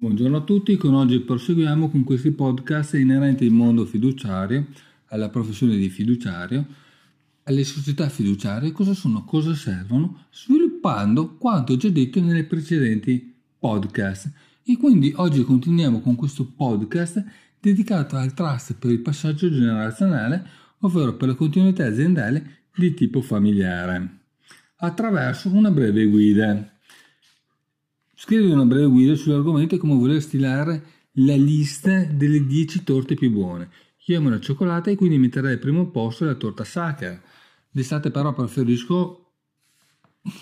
[0.00, 4.68] Buongiorno a tutti, con oggi proseguiamo con questi podcast inerenti al mondo fiduciario,
[5.06, 6.64] alla professione di fiduciario,
[7.42, 14.30] alle società fiduciarie, cosa sono, cosa servono, sviluppando quanto già detto nelle precedenti podcast.
[14.62, 17.24] E quindi oggi continuiamo con questo podcast
[17.58, 20.46] dedicato al trust per il passaggio generazionale,
[20.78, 24.20] ovvero per la continuità aziendale di tipo familiare,
[24.76, 26.77] attraverso una breve guida.
[28.20, 30.82] Scrivi una breve guida sull'argomento e come voler stilare
[31.12, 33.70] la lista delle 10 torte più buone.
[34.06, 37.22] Io amo la cioccolata e quindi metterei al primo posto la torta sacra.
[37.70, 39.34] D'estate però preferisco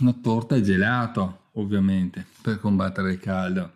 [0.00, 3.72] una torta gelato, ovviamente, per combattere il caldo.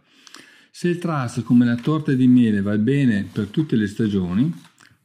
[0.70, 4.50] Se il trust come la torta di miele va bene per tutte le stagioni,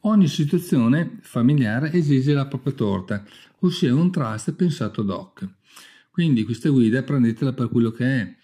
[0.04, 3.26] ogni situazione familiare esige la propria torta,
[3.60, 5.46] ossia un trust pensato ad hoc.
[6.10, 8.36] Quindi questa guida prendetela per quello che è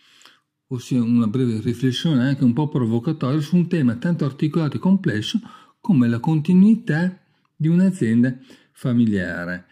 [0.73, 5.39] ossia una breve riflessione anche un po' provocatoria su un tema tanto articolato e complesso
[5.79, 7.20] come la continuità
[7.55, 8.37] di un'azienda
[8.71, 9.65] familiare.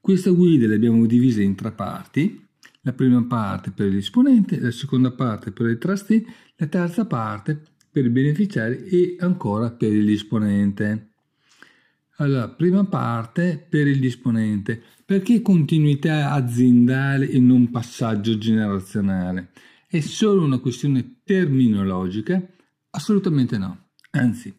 [0.00, 2.44] Questa guida l'abbiamo divisa in tre parti,
[2.82, 6.24] la prima parte per l'esponente, la seconda parte per il trustee,
[6.56, 11.10] la terza parte per i beneficiari e ancora per il disponente.
[12.18, 14.80] Allora, prima parte per il disponente.
[15.04, 19.50] Perché continuità aziendale e non passaggio generazionale?
[19.88, 22.44] È solo una questione terminologica?
[22.90, 23.90] Assolutamente no.
[24.10, 24.52] Anzi,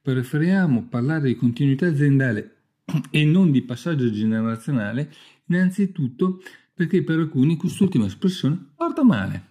[0.00, 2.58] preferiamo parlare di continuità aziendale
[3.10, 5.12] e non di passaggio generazionale,
[5.46, 6.40] innanzitutto
[6.72, 9.46] perché per alcuni quest'ultima espressione porta male,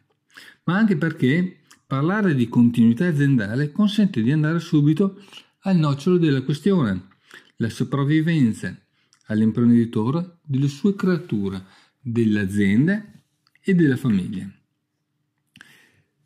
[0.64, 5.22] ma anche perché parlare di continuità aziendale consente di andare subito
[5.64, 7.08] al nocciolo della questione,
[7.58, 8.74] la sopravvivenza
[9.26, 11.66] all'imprenditore delle sue creature,
[12.00, 13.04] dell'azienda
[13.62, 14.50] e della famiglia.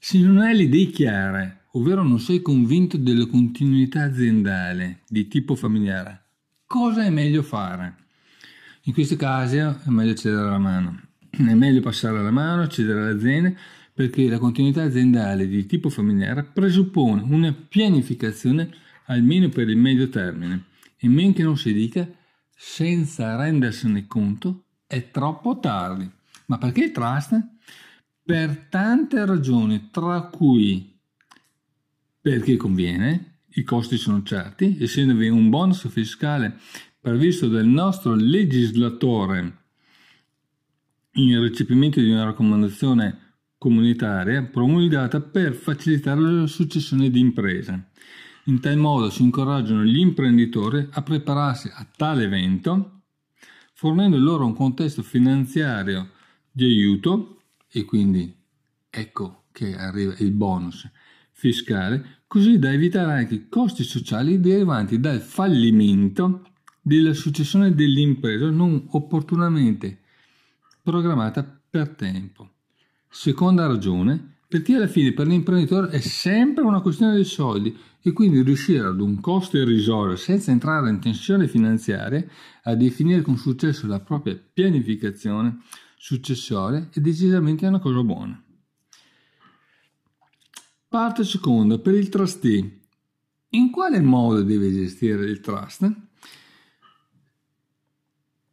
[0.04, 5.54] Se non hai le idee chiare, ovvero non sei convinto della continuità aziendale di tipo
[5.54, 6.24] familiare,
[6.66, 7.98] cosa è meglio fare?
[8.86, 11.00] In questi casi è meglio cedere la mano.
[11.30, 13.54] È meglio passare la mano, cedere all'azienda,
[13.94, 18.72] perché la continuità aziendale di tipo familiare presuppone una pianificazione
[19.06, 20.64] almeno per il medio termine
[20.98, 22.10] e men che non si dica
[22.56, 26.10] senza rendersene conto è troppo tardi.
[26.48, 27.60] Ma perché il trust?
[28.23, 30.98] Per tante ragioni, tra cui
[32.21, 36.60] perché conviene, i costi sono certi, essendovi un bonus fiscale
[36.99, 39.58] previsto dal nostro legislatore
[41.14, 47.89] in recepimento di una raccomandazione comunitaria promulgata per facilitare la successione di imprese.
[48.45, 53.02] In tal modo si incoraggiano gli imprenditori a prepararsi a tale evento,
[53.73, 56.11] fornendo loro un contesto finanziario
[56.52, 57.41] di aiuto
[57.71, 58.36] e quindi
[58.89, 60.89] ecco che arriva il bonus
[61.32, 66.45] fiscale, così da evitare anche i costi sociali derivanti dal fallimento
[66.81, 69.99] della successione dell'impresa non opportunamente
[70.83, 72.49] programmata per tempo.
[73.10, 78.42] Seconda ragione, perché alla fine per l'imprenditore è sempre una questione di soldi e quindi
[78.42, 82.26] riuscire ad un costo irrisorio senza entrare in tensione finanziaria
[82.64, 85.60] a definire con successo la propria pianificazione
[86.04, 88.44] successoria è decisamente una cosa buona.
[90.88, 92.80] Parte seconda, per il trustee.
[93.50, 95.95] In quale modo deve gestire il trust?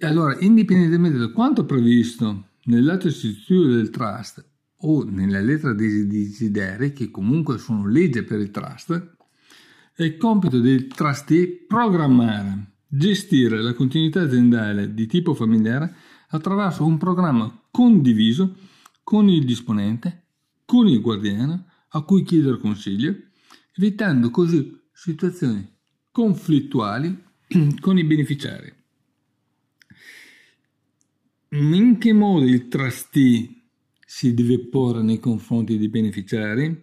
[0.00, 4.46] Allora, indipendentemente da quanto previsto nell'atto istitutivo del trust
[4.80, 9.16] o nella lettera dei desideri, che comunque sono legge per il trust,
[9.94, 17.62] è compito del trustee programmare, gestire la continuità aziendale di tipo familiare attraverso un programma
[17.70, 18.56] condiviso
[19.02, 20.24] con il disponente,
[20.64, 23.14] con il guardiano, a cui chiedere consiglio,
[23.76, 25.66] evitando così situazioni
[26.10, 27.24] conflittuali
[27.80, 28.72] con i beneficiari.
[31.50, 33.48] In che modo il trustee
[34.04, 36.82] si deve porre nei confronti dei beneficiari?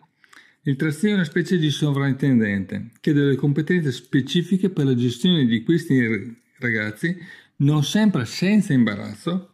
[0.64, 5.46] Il trustee è una specie di sovrintendente che ha delle competenze specifiche per la gestione
[5.46, 7.16] di questi ragazzi
[7.58, 9.52] non sempre senza imbarazzo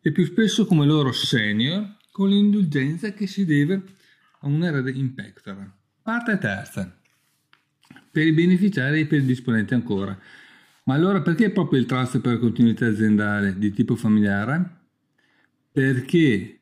[0.00, 3.82] e più spesso come loro senior con l'indulgenza che si deve
[4.40, 5.72] a un'era di impectora.
[6.02, 7.00] Parte terza.
[8.10, 10.18] Per i beneficiari e per il disponente ancora.
[10.84, 14.76] Ma allora perché proprio il trust per continuità aziendale di tipo familiare?
[15.70, 16.60] Perché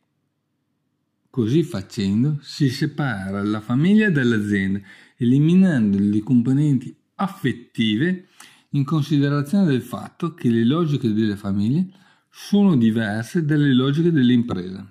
[1.30, 4.80] così facendo si separa la famiglia dall'azienda,
[5.16, 8.26] eliminando le componenti affettive
[8.76, 11.88] in considerazione del fatto che le logiche delle famiglie
[12.30, 14.86] sono diverse dalle logiche dell'impresa.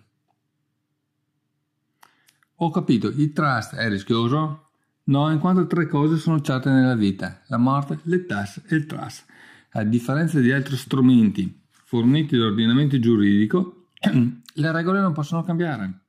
[2.59, 4.69] Ho capito, il trust è rischioso?
[5.05, 8.87] No, in quanto tre cose sono certe nella vita, la morte, le tasse e il
[8.87, 9.25] trust.
[9.71, 15.99] A differenza di altri strumenti forniti dall'ordinamento giuridico, le regole non possono cambiare.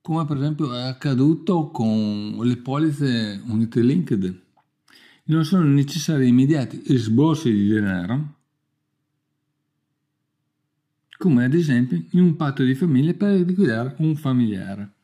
[0.00, 4.48] Come per esempio è accaduto con le polizze unite linked.
[5.30, 8.34] Non sono necessari immediati sborsi di denaro,
[11.16, 14.94] come ad esempio in un patto di famiglia per liquidare un familiare.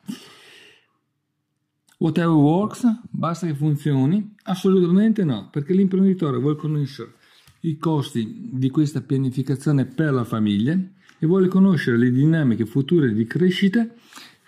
[1.99, 4.35] Whatever works, basta che funzioni?
[4.43, 7.13] Assolutamente no, perché l'imprenditore vuole conoscere
[7.61, 10.77] i costi di questa pianificazione per la famiglia
[11.19, 13.87] e vuole conoscere le dinamiche future di crescita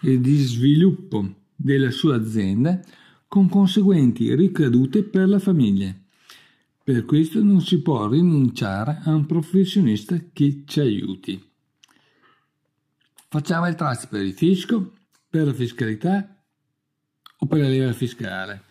[0.01, 2.81] e di sviluppo della sua azienda
[3.29, 5.95] con conseguenti ricadute per la famiglia.
[6.83, 11.51] Per questo non si può rinunciare a un professionista che ci aiuti.
[13.29, 14.93] Facciamo il trust per il fisco,
[15.29, 16.43] per la fiscalità
[17.37, 18.63] o per la leva fiscale?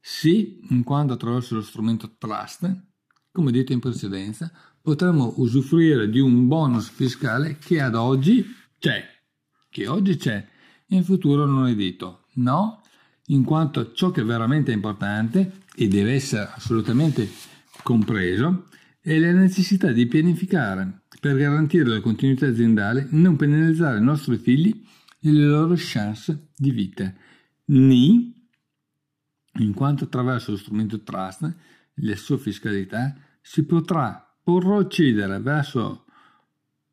[0.00, 2.68] Sì, in quanto attraverso lo strumento trust,
[3.30, 4.50] come detto in precedenza,
[4.82, 8.44] potremo usufruire di un bonus fiscale che ad oggi
[8.76, 9.04] c'è,
[9.68, 10.44] che oggi c'è,
[10.88, 12.24] in futuro non è detto.
[12.34, 12.82] No,
[13.30, 17.28] in quanto ciò che è veramente importante e deve essere assolutamente
[17.82, 18.68] compreso
[19.00, 24.82] è la necessità di pianificare per garantire la continuità aziendale, non penalizzare i nostri figli
[25.20, 27.12] e le loro chance di vita.
[27.66, 28.34] Ni,
[29.58, 31.54] in quanto attraverso lo strumento trust e
[31.94, 36.06] la sua fiscalità si potrà procedere verso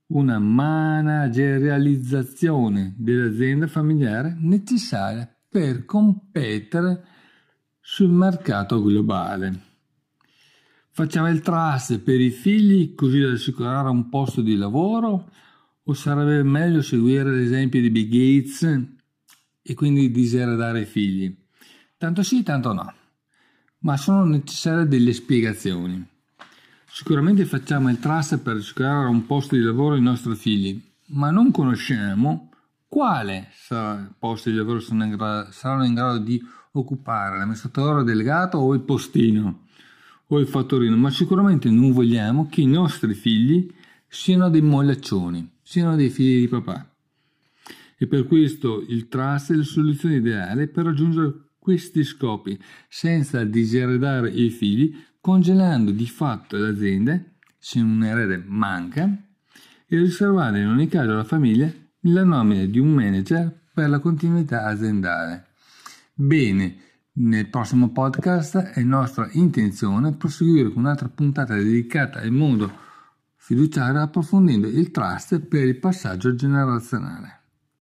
[0.08, 7.06] una managerializzazione dell'azienda familiare necessaria per competere
[7.80, 9.62] sul mercato globale.
[10.92, 15.30] Facciamo il trust per i figli così da assicurare un posto di lavoro
[15.84, 18.88] o sarebbe meglio seguire l'esempio di Bill Gates
[19.62, 21.36] e quindi diseredare i figli.
[21.98, 22.94] Tanto sì, tanto no.
[23.80, 26.06] Ma sono necessarie delle spiegazioni.
[26.90, 31.52] Sicuramente facciamo il trust per assicurare un posto di lavoro ai nostri figli, ma non
[31.52, 32.50] conosciamo
[32.88, 33.50] quale
[34.18, 36.42] posto di lavoro saranno in, grado, saranno in grado di
[36.72, 39.66] occupare l'amministratore delegato o il postino
[40.28, 43.74] o il fattorino, ma sicuramente non vogliamo che i nostri figli
[44.08, 46.90] siano dei mollaccioni, siano dei figli di papà.
[47.98, 54.30] E per questo il trust è la soluzione ideale per raggiungere questi scopi senza diseredare
[54.30, 57.22] i figli, congelando di fatto l'azienda
[57.58, 59.04] se un erede manca
[59.88, 61.70] e riservare in ogni caso alla famiglia
[62.12, 65.48] la nomina di un manager per la continuità aziendale.
[66.14, 66.76] Bene,
[67.14, 72.72] nel prossimo podcast è nostra intenzione proseguire con un'altra puntata dedicata al mondo
[73.36, 77.37] fiduciario approfondendo il trust per il passaggio generazionale.